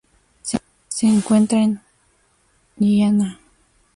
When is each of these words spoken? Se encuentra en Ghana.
Se 0.41 1.05
encuentra 1.07 1.59
en 1.61 1.79
Ghana. 2.75 3.39